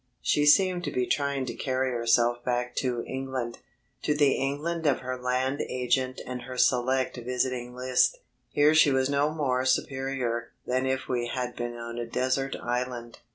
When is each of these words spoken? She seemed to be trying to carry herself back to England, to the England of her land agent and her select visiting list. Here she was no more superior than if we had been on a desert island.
She 0.23 0.47
seemed 0.47 0.83
to 0.85 0.91
be 0.91 1.05
trying 1.05 1.45
to 1.45 1.53
carry 1.53 1.91
herself 1.91 2.43
back 2.43 2.75
to 2.77 3.03
England, 3.03 3.59
to 4.01 4.15
the 4.17 4.31
England 4.31 4.87
of 4.87 5.01
her 5.01 5.15
land 5.21 5.61
agent 5.69 6.19
and 6.25 6.41
her 6.41 6.57
select 6.57 7.17
visiting 7.17 7.75
list. 7.75 8.17
Here 8.49 8.73
she 8.73 8.89
was 8.89 9.11
no 9.11 9.29
more 9.29 9.63
superior 9.63 10.53
than 10.65 10.87
if 10.87 11.07
we 11.07 11.27
had 11.27 11.55
been 11.55 11.77
on 11.77 11.99
a 11.99 12.07
desert 12.07 12.55
island. 12.59 13.19